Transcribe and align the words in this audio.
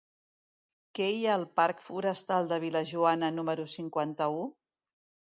Què 0.99 1.09
hi 1.15 1.17
ha 1.25 1.33
al 1.39 1.43
parc 1.59 1.83
Forestal 1.87 2.49
de 2.51 2.57
Vil·lajoana 2.63 3.29
número 3.35 3.67
cinquanta-u? 3.75 4.41